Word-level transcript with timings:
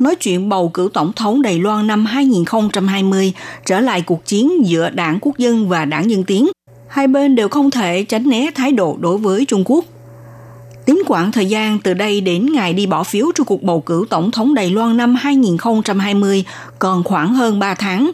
nói 0.00 0.16
chuyện 0.16 0.48
bầu 0.48 0.68
cử 0.68 0.88
tổng 0.94 1.12
thống 1.12 1.42
Đài 1.42 1.58
Loan 1.58 1.86
năm 1.86 2.06
2020 2.06 3.32
trở 3.66 3.80
lại 3.80 4.02
cuộc 4.02 4.26
chiến 4.26 4.66
giữa 4.66 4.90
đảng 4.90 5.18
quốc 5.20 5.38
dân 5.38 5.68
và 5.68 5.84
đảng 5.84 6.10
dân 6.10 6.24
tiến. 6.24 6.48
Hai 6.88 7.06
bên 7.06 7.34
đều 7.34 7.48
không 7.48 7.70
thể 7.70 8.04
tránh 8.04 8.28
né 8.28 8.46
thái 8.54 8.72
độ 8.72 8.96
đối 9.00 9.18
với 9.18 9.44
Trung 9.44 9.62
Quốc. 9.66 9.84
Tính 10.84 11.02
quãng 11.06 11.32
thời 11.32 11.46
gian 11.46 11.78
từ 11.78 11.94
đây 11.94 12.20
đến 12.20 12.52
ngày 12.52 12.72
đi 12.72 12.86
bỏ 12.86 13.02
phiếu 13.02 13.26
cho 13.34 13.44
cuộc 13.44 13.62
bầu 13.62 13.80
cử 13.80 14.04
tổng 14.10 14.30
thống 14.30 14.54
Đài 14.54 14.70
Loan 14.70 14.96
năm 14.96 15.14
2020 15.14 16.44
còn 16.78 17.04
khoảng 17.04 17.34
hơn 17.34 17.58
3 17.58 17.74
tháng. 17.74 18.10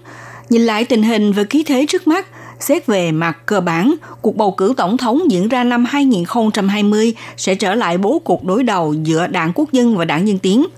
Nhìn 0.50 0.62
lại 0.62 0.84
tình 0.84 1.02
hình 1.02 1.32
và 1.32 1.44
khí 1.50 1.62
thế 1.66 1.86
trước 1.88 2.06
mắt, 2.06 2.26
xét 2.60 2.86
về 2.86 3.12
mặt 3.12 3.38
cơ 3.46 3.60
bản, 3.60 3.94
cuộc 4.22 4.36
bầu 4.36 4.50
cử 4.50 4.74
tổng 4.76 4.96
thống 4.96 5.30
diễn 5.30 5.48
ra 5.48 5.64
năm 5.64 5.84
2020 5.84 7.14
sẽ 7.36 7.54
trở 7.54 7.74
lại 7.74 7.98
bố 7.98 8.18
cục 8.24 8.44
đối 8.44 8.62
đầu 8.62 8.94
giữa 8.94 9.26
đảng 9.26 9.52
quốc 9.54 9.72
dân 9.72 9.96
và 9.96 10.04
đảng 10.04 10.28
dân 10.28 10.38
tiến– 10.38 10.66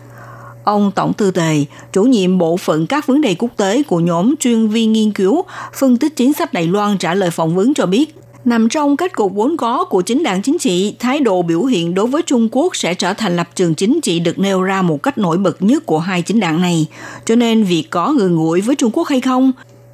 Ông 0.69 0.91
Tổng 0.91 1.13
Tư 1.13 1.31
Tề, 1.31 1.65
chủ 1.93 2.03
nhiệm 2.03 2.39
bộ 2.39 2.57
phận 2.57 2.87
các 2.87 3.07
vấn 3.07 3.21
đề 3.21 3.35
quốc 3.39 3.51
tế 3.57 3.83
của 3.83 4.01
nhóm 4.01 4.35
chuyên 4.37 4.69
viên 4.69 4.93
nghiên 4.93 5.13
cứu, 5.13 5.45
phân 5.75 5.97
tích 5.97 6.16
chính 6.16 6.33
sách 6.33 6.52
Đài 6.52 6.66
Loan 6.66 6.99
trả 6.99 7.15
lời 7.15 7.30
phỏng 7.30 7.55
vấn 7.55 7.75
cho 7.75 7.87
biết, 7.87 8.15
nằm 8.45 8.69
trong 8.69 8.97
kết 8.97 9.13
cục 9.16 9.35
vốn 9.35 9.57
có 9.57 9.85
của 9.85 10.02
chính 10.02 10.23
đảng 10.23 10.43
chính 10.43 10.59
trị, 10.59 10.95
thái 10.99 11.21
độ 11.21 11.43
biểu 11.43 11.65
hiện 11.65 11.95
đối 11.95 12.07
với 12.07 12.23
Trung 12.23 12.49
Quốc 12.52 12.77
sẽ 12.77 12.95
trở 12.95 13.13
thành 13.13 13.37
lập 13.37 13.49
trường 13.55 13.75
chính 13.75 14.01
trị 14.01 14.19
được 14.19 14.38
nêu 14.38 14.63
ra 14.63 14.83
một 14.83 15.02
cách 15.02 15.19
nổi 15.19 15.38
bật 15.38 15.63
nhất 15.63 15.87
của 15.87 15.99
hai 15.99 16.23
chính 16.23 16.41
đảng 16.41 16.60
này. 16.60 16.87
Cho 17.25 17.35
nên 17.35 17.65
việc 17.65 17.85
có 17.91 18.13
người 18.13 18.30
nguội 18.30 18.60
với 18.60 18.77
Trung 18.77 18.91
Quốc 18.95 19.09
hay 19.09 19.21
không, 19.21 19.53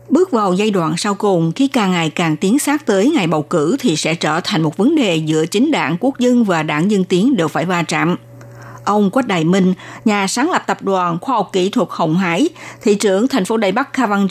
bước 0.09 0.31
vào 0.31 0.55
giai 0.55 0.71
đoạn 0.71 0.95
sau 0.97 1.15
cùng 1.15 1.53
khi 1.53 1.69
càng 1.69 1.93
ngày 1.93 2.11
càng 2.11 2.37
tiến 2.37 2.59
sát 2.59 2.87
tới 2.87 3.11
ngày 3.11 3.27
bầu 3.27 3.43
cử 3.43 3.77
thì 3.81 3.97
sẽ 3.97 4.15
trở 4.15 4.41
thành 4.45 4.63
một 4.63 4.77
vấn 4.77 4.97
đề 4.97 5.17
giữa 5.17 5.47
chính 5.47 5.71
đảng 5.71 5.97
quốc 6.01 6.19
dân 6.19 6.45
và 6.45 6.63
đảng 6.63 6.91
dân 6.91 7.05
tiến 7.05 7.37
đều 7.37 7.49
phải 7.49 7.65
va 7.65 7.83
chạm 7.83 8.17
ông 8.85 9.11
Quách 9.11 9.27
Đại 9.27 9.45
Minh, 9.45 9.75
nhà 10.05 10.27
sáng 10.27 10.51
lập 10.51 10.63
tập 10.67 10.83
đoàn 10.83 11.19
khoa 11.21 11.37
học 11.37 11.51
kỹ 11.53 11.69
thuật 11.69 11.89
Hồng 11.91 12.17
Hải, 12.17 12.49
thị 12.83 12.95
trưởng 12.95 13.29
thành 13.29 13.45
phố 13.45 13.57
Đài 13.57 13.73
Bắc 13.73 13.93
Kha 13.93 14.07
Văn 14.07 14.29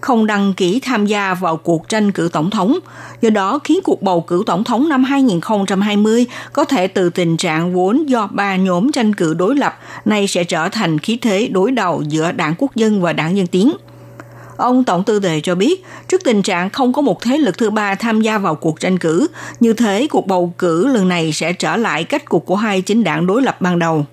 không 0.00 0.26
đăng 0.26 0.54
ký 0.54 0.80
tham 0.80 1.06
gia 1.06 1.34
vào 1.34 1.56
cuộc 1.56 1.88
tranh 1.88 2.12
cử 2.12 2.28
tổng 2.32 2.50
thống. 2.50 2.78
Do 3.20 3.30
đó 3.30 3.58
khiến 3.64 3.80
cuộc 3.84 4.02
bầu 4.02 4.20
cử 4.20 4.42
tổng 4.46 4.64
thống 4.64 4.88
năm 4.88 5.04
2020 5.04 6.26
có 6.52 6.64
thể 6.64 6.86
từ 6.86 7.10
tình 7.10 7.36
trạng 7.36 7.74
vốn 7.74 8.08
do 8.08 8.28
ba 8.32 8.56
nhóm 8.56 8.92
tranh 8.92 9.14
cử 9.14 9.34
đối 9.34 9.56
lập 9.56 9.78
nay 10.04 10.26
sẽ 10.26 10.44
trở 10.44 10.68
thành 10.68 10.98
khí 10.98 11.18
thế 11.22 11.48
đối 11.52 11.70
đầu 11.70 12.02
giữa 12.08 12.32
đảng 12.32 12.54
quốc 12.58 12.76
dân 12.76 13.02
và 13.02 13.12
đảng 13.12 13.36
dân 13.36 13.46
tiến. 13.46 13.72
Ông 14.56 14.84
Tổng 14.84 15.04
Tư 15.04 15.20
Tề 15.20 15.40
cho 15.40 15.54
biết, 15.54 15.84
trước 16.08 16.24
tình 16.24 16.42
trạng 16.42 16.70
không 16.70 16.92
có 16.92 17.02
một 17.02 17.22
thế 17.22 17.38
lực 17.38 17.58
thứ 17.58 17.70
ba 17.70 17.94
tham 17.94 18.20
gia 18.20 18.38
vào 18.38 18.54
cuộc 18.54 18.80
tranh 18.80 18.98
cử, 18.98 19.26
như 19.60 19.72
thế 19.72 20.06
cuộc 20.10 20.26
bầu 20.26 20.54
cử 20.58 20.86
lần 20.86 21.08
này 21.08 21.32
sẽ 21.32 21.52
trở 21.52 21.76
lại 21.76 22.04
cách 22.04 22.24
cục 22.24 22.46
của 22.46 22.56
hai 22.56 22.80
chính 22.80 23.04
đảng 23.04 23.26
đối 23.26 23.42
lập 23.42 23.60
ban 23.60 23.78
đầu. 23.78 24.06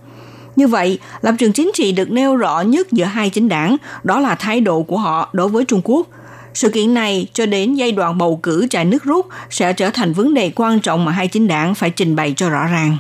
Như 0.56 0.68
vậy, 0.68 1.00
lập 1.22 1.36
trường 1.40 1.54
chính 1.54 1.72
trị 1.74 1.92
được 1.92 2.12
nêu 2.12 2.36
rõ 2.36 2.62
nhất 2.62 2.92
giữa 2.92 3.06
hai 3.06 3.30
chính 3.30 3.50
đảng, 3.50 3.78
đó 4.04 4.20
là 4.20 4.36
thái 4.36 4.62
độ 4.62 4.84
của 4.84 4.98
họ 4.98 5.30
đối 5.34 5.48
với 5.48 5.66
Trung 5.66 5.82
Quốc. 5.84 6.08
Sự 6.54 6.70
kiện 6.70 6.94
này 6.94 7.28
cho 7.34 7.46
đến 7.46 7.76
giai 7.76 7.92
đoạn 7.92 8.18
bầu 8.18 8.40
cử 8.44 8.68
trải 8.70 8.86
nước 8.86 9.04
rút 9.04 9.28
sẽ 9.50 9.74
trở 9.74 9.90
thành 9.90 10.14
vấn 10.14 10.34
đề 10.34 10.52
quan 10.56 10.80
trọng 10.80 11.06
mà 11.06 11.12
hai 11.12 11.28
chính 11.28 11.48
đảng 11.48 11.76
phải 11.76 11.90
trình 11.90 12.16
bày 12.16 12.34
cho 12.38 12.50
rõ 12.50 12.68
ràng. 12.68 12.98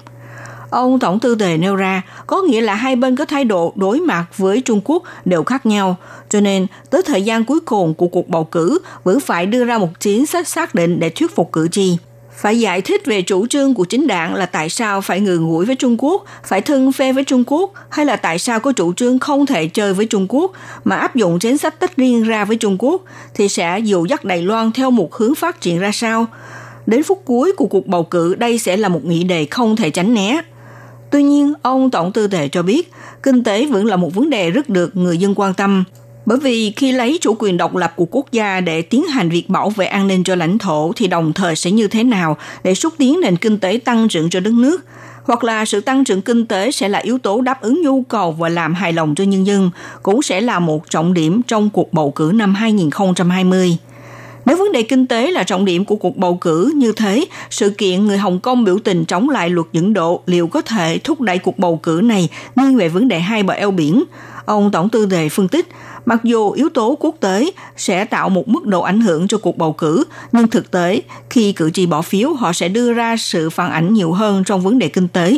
Ông 0.73 0.99
Tổng 0.99 1.19
tư 1.19 1.35
tề 1.35 1.57
nêu 1.57 1.75
ra, 1.75 2.01
có 2.27 2.41
nghĩa 2.41 2.61
là 2.61 2.75
hai 2.75 2.95
bên 2.95 3.15
có 3.15 3.25
thái 3.25 3.45
độ 3.45 3.73
đối 3.75 3.99
mặt 3.99 4.25
với 4.37 4.61
Trung 4.61 4.81
Quốc 4.83 5.03
đều 5.25 5.43
khác 5.43 5.65
nhau, 5.65 5.95
cho 6.29 6.41
nên 6.41 6.67
tới 6.89 7.01
thời 7.05 7.21
gian 7.21 7.45
cuối 7.45 7.59
cùng 7.59 7.93
của 7.93 8.07
cuộc 8.07 8.29
bầu 8.29 8.43
cử 8.43 8.79
vẫn 9.03 9.19
phải 9.19 9.45
đưa 9.45 9.65
ra 9.65 9.77
một 9.77 9.89
chính 9.99 10.25
sách 10.25 10.47
xác 10.47 10.75
định 10.75 10.99
để 10.99 11.09
thuyết 11.09 11.35
phục 11.35 11.51
cử 11.51 11.67
tri 11.67 11.97
phải 12.35 12.59
giải 12.59 12.81
thích 12.81 13.05
về 13.05 13.21
chủ 13.21 13.47
trương 13.47 13.73
của 13.73 13.85
chính 13.85 14.07
đảng 14.07 14.35
là 14.35 14.45
tại 14.45 14.69
sao 14.69 15.01
phải 15.01 15.19
ngừng 15.19 15.43
ngủi 15.43 15.65
với 15.65 15.75
Trung 15.75 15.95
Quốc, 15.99 16.25
phải 16.43 16.61
thân 16.61 16.91
phê 16.91 17.13
với 17.13 17.23
Trung 17.23 17.43
Quốc, 17.47 17.73
hay 17.89 18.05
là 18.05 18.15
tại 18.15 18.39
sao 18.39 18.59
có 18.59 18.71
chủ 18.71 18.93
trương 18.93 19.19
không 19.19 19.45
thể 19.45 19.67
chơi 19.67 19.93
với 19.93 20.05
Trung 20.05 20.25
Quốc 20.29 20.51
mà 20.83 20.95
áp 20.95 21.15
dụng 21.15 21.39
chính 21.39 21.57
sách 21.57 21.79
tách 21.79 21.97
riêng 21.97 22.23
ra 22.23 22.45
với 22.45 22.57
Trung 22.57 22.75
Quốc, 22.79 23.01
thì 23.33 23.49
sẽ 23.49 23.79
dụ 23.79 24.05
dắt 24.05 24.25
Đài 24.25 24.41
Loan 24.41 24.71
theo 24.71 24.91
một 24.91 25.13
hướng 25.15 25.35
phát 25.35 25.61
triển 25.61 25.79
ra 25.79 25.91
sao. 25.93 26.25
Đến 26.85 27.03
phút 27.03 27.21
cuối 27.25 27.51
của 27.57 27.65
cuộc 27.65 27.87
bầu 27.87 28.03
cử, 28.03 28.35
đây 28.35 28.57
sẽ 28.57 28.77
là 28.77 28.89
một 28.89 29.05
nghị 29.05 29.23
đề 29.23 29.45
không 29.45 29.75
thể 29.75 29.89
tránh 29.89 30.13
né. 30.13 30.41
Tuy 31.13 31.23
nhiên, 31.23 31.53
ông 31.61 31.91
Tổng 31.91 32.11
Tư 32.11 32.27
tệ 32.27 32.47
cho 32.47 32.63
biết, 32.63 32.91
kinh 33.23 33.43
tế 33.43 33.65
vẫn 33.65 33.85
là 33.85 33.95
một 33.95 34.15
vấn 34.15 34.29
đề 34.29 34.51
rất 34.51 34.69
được 34.69 34.97
người 34.97 35.17
dân 35.17 35.33
quan 35.35 35.53
tâm. 35.53 35.83
Bởi 36.25 36.37
vì 36.39 36.71
khi 36.71 36.91
lấy 36.91 37.17
chủ 37.21 37.35
quyền 37.39 37.57
độc 37.57 37.75
lập 37.75 37.93
của 37.95 38.05
quốc 38.11 38.31
gia 38.31 38.59
để 38.59 38.81
tiến 38.81 39.03
hành 39.03 39.29
việc 39.29 39.49
bảo 39.49 39.69
vệ 39.69 39.85
an 39.85 40.07
ninh 40.07 40.23
cho 40.23 40.35
lãnh 40.35 40.57
thổ 40.57 40.91
thì 40.95 41.07
đồng 41.07 41.33
thời 41.33 41.55
sẽ 41.55 41.71
như 41.71 41.87
thế 41.87 42.03
nào 42.03 42.37
để 42.63 42.75
xúc 42.75 42.93
tiến 42.97 43.21
nền 43.21 43.37
kinh 43.37 43.57
tế 43.57 43.79
tăng 43.85 44.07
trưởng 44.07 44.29
cho 44.29 44.39
đất 44.39 44.53
nước? 44.53 44.85
Hoặc 45.23 45.43
là 45.43 45.65
sự 45.65 45.81
tăng 45.81 46.03
trưởng 46.03 46.21
kinh 46.21 46.45
tế 46.45 46.71
sẽ 46.71 46.89
là 46.89 46.99
yếu 46.99 47.17
tố 47.17 47.41
đáp 47.41 47.61
ứng 47.61 47.81
nhu 47.81 48.01
cầu 48.01 48.31
và 48.31 48.49
làm 48.49 48.73
hài 48.73 48.93
lòng 48.93 49.15
cho 49.15 49.23
nhân 49.23 49.47
dân, 49.47 49.71
cũng 50.03 50.21
sẽ 50.21 50.41
là 50.41 50.59
một 50.59 50.89
trọng 50.89 51.13
điểm 51.13 51.41
trong 51.47 51.69
cuộc 51.69 51.93
bầu 51.93 52.11
cử 52.11 52.31
năm 52.35 52.55
2020. 52.55 53.77
Nếu 54.45 54.57
vấn 54.57 54.71
đề 54.71 54.83
kinh 54.83 55.07
tế 55.07 55.31
là 55.31 55.43
trọng 55.43 55.65
điểm 55.65 55.85
của 55.85 55.95
cuộc 55.95 56.17
bầu 56.17 56.37
cử 56.41 56.73
như 56.75 56.91
thế, 56.91 57.25
sự 57.49 57.69
kiện 57.69 58.05
người 58.05 58.17
Hồng 58.17 58.39
Kông 58.39 58.63
biểu 58.63 58.77
tình 58.83 59.05
chống 59.05 59.29
lại 59.29 59.49
luật 59.49 59.67
dẫn 59.73 59.93
độ 59.93 60.21
liệu 60.25 60.47
có 60.47 60.61
thể 60.61 60.99
thúc 61.03 61.21
đẩy 61.21 61.37
cuộc 61.37 61.59
bầu 61.59 61.79
cử 61.83 62.01
này 62.03 62.29
nghiêng 62.55 62.75
về 62.75 62.89
vấn 62.89 63.07
đề 63.07 63.19
hai 63.19 63.43
bờ 63.43 63.53
eo 63.53 63.71
biển? 63.71 64.03
Ông 64.45 64.71
Tổng 64.71 64.89
tư 64.89 65.05
đề 65.05 65.29
phân 65.29 65.47
tích, 65.47 65.67
mặc 66.05 66.19
dù 66.23 66.51
yếu 66.51 66.69
tố 66.69 66.97
quốc 66.99 67.15
tế 67.19 67.51
sẽ 67.77 68.05
tạo 68.05 68.29
một 68.29 68.47
mức 68.47 68.65
độ 68.65 68.81
ảnh 68.81 69.01
hưởng 69.01 69.27
cho 69.27 69.37
cuộc 69.37 69.57
bầu 69.57 69.73
cử, 69.73 70.03
nhưng 70.31 70.47
thực 70.47 70.71
tế, 70.71 71.01
khi 71.29 71.51
cử 71.51 71.69
tri 71.71 71.85
bỏ 71.85 72.01
phiếu, 72.01 72.33
họ 72.33 72.53
sẽ 72.53 72.67
đưa 72.67 72.93
ra 72.93 73.17
sự 73.17 73.49
phản 73.49 73.71
ảnh 73.71 73.93
nhiều 73.93 74.11
hơn 74.11 74.43
trong 74.43 74.61
vấn 74.61 74.79
đề 74.79 74.87
kinh 74.87 75.07
tế. 75.07 75.37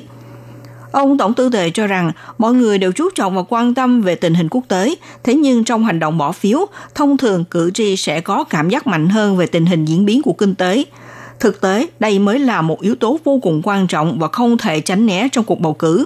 Ông 0.96 1.18
Tổng 1.18 1.34
tư 1.34 1.50
tề 1.50 1.70
cho 1.70 1.88
rằng 1.88 2.12
mọi 2.38 2.54
người 2.54 2.78
đều 2.78 2.92
chú 2.92 3.10
trọng 3.16 3.36
và 3.36 3.44
quan 3.50 3.74
tâm 3.74 4.02
về 4.02 4.16
tình 4.16 4.34
hình 4.34 4.48
quốc 4.50 4.64
tế, 4.68 4.96
thế 5.24 5.34
nhưng 5.34 5.64
trong 5.64 5.86
hành 5.86 6.00
động 6.00 6.18
bỏ 6.18 6.32
phiếu, 6.32 6.66
thông 6.96 7.18
thường 7.18 7.46
cử 7.46 7.72
tri 7.72 7.96
sẽ 7.96 8.22
có 8.22 8.44
cảm 8.44 8.70
giác 8.70 8.88
mạnh 8.88 9.10
hơn 9.10 9.38
về 9.38 9.46
tình 9.46 9.66
hình 9.66 9.86
diễn 9.86 10.06
biến 10.06 10.22
của 10.22 10.34
kinh 10.34 10.56
tế. 10.56 10.84
Thực 11.40 11.62
tế, 11.62 11.88
đây 12.00 12.20
mới 12.20 12.40
là 12.40 12.62
một 12.62 12.82
yếu 12.82 12.96
tố 12.96 13.20
vô 13.24 13.40
cùng 13.42 13.62
quan 13.64 13.88
trọng 13.88 14.20
và 14.20 14.28
không 14.28 14.58
thể 14.58 14.82
tránh 14.82 15.06
né 15.06 15.28
trong 15.32 15.46
cuộc 15.46 15.60
bầu 15.60 15.74
cử. 15.74 16.06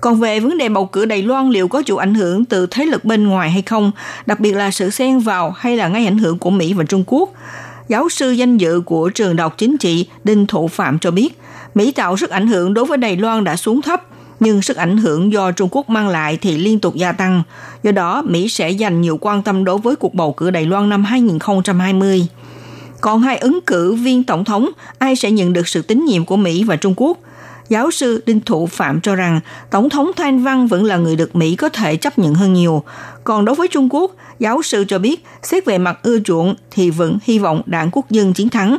Còn 0.00 0.20
về 0.20 0.40
vấn 0.40 0.58
đề 0.58 0.68
bầu 0.68 0.86
cử 0.86 1.04
Đài 1.04 1.22
Loan 1.22 1.50
liệu 1.50 1.68
có 1.68 1.82
chịu 1.82 1.96
ảnh 1.96 2.14
hưởng 2.14 2.44
từ 2.44 2.66
thế 2.70 2.86
lực 2.86 3.04
bên 3.04 3.26
ngoài 3.28 3.50
hay 3.50 3.62
không, 3.62 3.92
đặc 4.26 4.40
biệt 4.40 4.52
là 4.52 4.70
sự 4.70 4.90
xen 4.90 5.18
vào 5.18 5.50
hay 5.50 5.76
là 5.76 5.88
ngay 5.88 6.04
ảnh 6.04 6.18
hưởng 6.18 6.38
của 6.38 6.50
Mỹ 6.50 6.72
và 6.72 6.84
Trung 6.84 7.04
Quốc, 7.06 7.30
giáo 7.88 8.08
sư 8.08 8.30
danh 8.30 8.56
dự 8.56 8.80
của 8.80 9.10
trường 9.10 9.36
Đọc 9.36 9.54
chính 9.58 9.78
trị 9.78 10.06
Đinh 10.24 10.46
Thụ 10.46 10.68
Phạm 10.68 10.98
cho 10.98 11.10
biết, 11.10 11.38
Mỹ 11.74 11.92
tạo 11.92 12.16
sức 12.16 12.30
ảnh 12.30 12.46
hưởng 12.46 12.74
đối 12.74 12.84
với 12.84 12.98
Đài 12.98 13.16
Loan 13.16 13.44
đã 13.44 13.56
xuống 13.56 13.82
thấp, 13.82 14.02
nhưng 14.40 14.62
sức 14.62 14.76
ảnh 14.76 14.96
hưởng 14.96 15.32
do 15.32 15.50
Trung 15.52 15.68
Quốc 15.72 15.90
mang 15.90 16.08
lại 16.08 16.38
thì 16.40 16.58
liên 16.58 16.78
tục 16.78 16.94
gia 16.94 17.12
tăng. 17.12 17.42
Do 17.82 17.92
đó, 17.92 18.22
Mỹ 18.22 18.48
sẽ 18.48 18.70
dành 18.70 19.00
nhiều 19.00 19.18
quan 19.20 19.42
tâm 19.42 19.64
đối 19.64 19.78
với 19.78 19.96
cuộc 19.96 20.14
bầu 20.14 20.32
cử 20.32 20.50
Đài 20.50 20.66
Loan 20.66 20.88
năm 20.88 21.04
2020. 21.04 22.26
Còn 23.00 23.20
hai 23.20 23.36
ứng 23.36 23.60
cử 23.66 23.94
viên 23.94 24.24
tổng 24.24 24.44
thống, 24.44 24.70
ai 24.98 25.16
sẽ 25.16 25.30
nhận 25.30 25.52
được 25.52 25.68
sự 25.68 25.82
tín 25.82 26.04
nhiệm 26.04 26.24
của 26.24 26.36
Mỹ 26.36 26.64
và 26.64 26.76
Trung 26.76 26.94
Quốc? 26.96 27.18
Giáo 27.68 27.90
sư 27.90 28.22
Đinh 28.26 28.40
Thụ 28.40 28.66
Phạm 28.66 29.00
cho 29.00 29.14
rằng 29.14 29.40
Tổng 29.70 29.90
thống 29.90 30.10
Thanh 30.16 30.42
Văn 30.42 30.66
vẫn 30.66 30.84
là 30.84 30.96
người 30.96 31.16
được 31.16 31.36
Mỹ 31.36 31.56
có 31.56 31.68
thể 31.68 31.96
chấp 31.96 32.18
nhận 32.18 32.34
hơn 32.34 32.52
nhiều. 32.52 32.82
Còn 33.24 33.44
đối 33.44 33.54
với 33.54 33.68
Trung 33.68 33.88
Quốc, 33.90 34.14
giáo 34.38 34.62
sư 34.62 34.84
cho 34.88 34.98
biết 34.98 35.24
xét 35.42 35.64
về 35.64 35.78
mặt 35.78 35.98
ưa 36.02 36.18
chuộng 36.20 36.54
thì 36.70 36.90
vẫn 36.90 37.18
hy 37.22 37.38
vọng 37.38 37.62
đảng 37.66 37.90
quốc 37.92 38.10
dân 38.10 38.32
chiến 38.32 38.48
thắng 38.48 38.78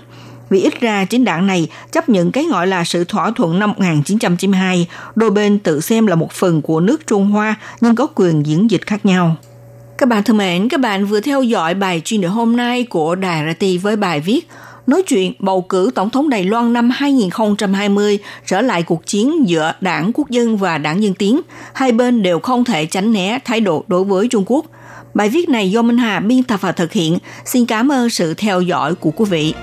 vì 0.50 0.62
ít 0.62 0.80
ra 0.80 1.06
chính 1.06 1.26
đảng 1.26 1.48
này 1.48 1.70
chấp 1.92 2.10
nhận 2.10 2.32
cái 2.32 2.46
gọi 2.52 2.68
là 2.68 2.84
sự 2.84 3.04
thỏa 3.04 3.32
thuận 3.32 3.60
năm 3.60 3.70
1992, 3.70 4.88
đôi 5.16 5.32
bên 5.32 5.60
tự 5.60 5.82
xem 5.82 6.08
là 6.08 6.16
một 6.16 6.32
phần 6.32 6.62
của 6.62 6.80
nước 6.80 7.08
Trung 7.08 7.32
Hoa 7.32 7.56
nhưng 7.82 7.96
có 7.96 8.08
quyền 8.16 8.46
diễn 8.46 8.72
dịch 8.72 8.88
khác 8.88 9.06
nhau. 9.06 9.36
Các 9.98 10.10
bạn 10.10 10.24
thân 10.24 10.38
mến, 10.38 10.70
các 10.70 10.80
bạn 10.80 11.06
vừa 11.06 11.20
theo 11.20 11.44
dõi 11.44 11.74
bài 11.74 12.02
chuyên 12.06 12.22
đề 12.22 12.28
hôm 12.28 12.56
nay 12.56 12.84
của 12.84 13.16
Đài 13.16 13.56
RT 13.60 13.66
với 13.82 13.96
bài 13.96 14.20
viết 14.20 14.48
nói 14.88 15.04
chuyện, 15.04 15.34
bầu 15.40 15.62
cử 15.62 15.92
Tổng 15.96 16.10
thống 16.10 16.30
Đài 16.30 16.44
Loan 16.44 16.74
năm 16.74 16.90
2020 16.90 18.20
trở 18.46 18.62
lại 18.62 18.84
cuộc 18.84 19.06
chiến 19.06 19.50
giữa 19.50 19.74
đảng 19.82 20.12
quốc 20.14 20.30
dân 20.30 20.58
và 20.58 20.78
đảng 20.78 21.04
dân 21.04 21.14
tiến. 21.14 21.42
Hai 21.74 21.92
bên 21.92 22.24
đều 22.24 22.40
không 22.40 22.64
thể 22.64 22.86
tránh 22.86 23.14
né 23.14 23.40
thái 23.46 23.62
độ 23.62 23.84
đối 23.88 24.04
với 24.04 24.28
Trung 24.28 24.44
Quốc. 24.48 24.66
Bài 25.14 25.30
viết 25.30 25.50
này 25.50 25.72
do 25.72 25.82
Minh 25.82 25.98
Hà 25.98 26.20
biên 26.20 26.44
tập 26.44 26.62
và 26.62 26.72
thực 26.72 26.92
hiện. 26.92 27.18
Xin 27.46 27.66
cảm 27.66 27.92
ơn 27.92 28.10
sự 28.10 28.34
theo 28.34 28.62
dõi 28.62 28.96
của 28.96 29.12
quý 29.12 29.26
vị. 29.30 29.54